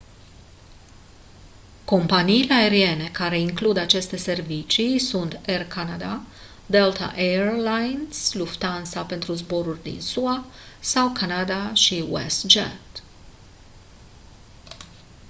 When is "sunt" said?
4.99-5.39